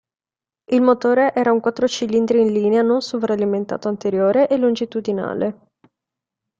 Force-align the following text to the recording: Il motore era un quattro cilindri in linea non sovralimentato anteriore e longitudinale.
Il 0.71 0.81
motore 0.81 1.31
era 1.31 1.51
un 1.51 1.59
quattro 1.59 1.87
cilindri 1.87 2.41
in 2.41 2.51
linea 2.51 2.81
non 2.81 3.01
sovralimentato 3.01 3.87
anteriore 3.87 4.47
e 4.47 4.57
longitudinale. 4.57 5.59